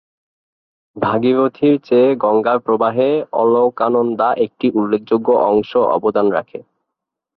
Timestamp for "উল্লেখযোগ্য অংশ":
4.71-5.71